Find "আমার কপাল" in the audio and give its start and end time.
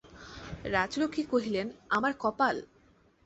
1.89-2.55